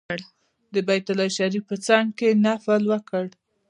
[0.73, 3.25] د بیت الله شریف په څنګ کې نفل وکړ.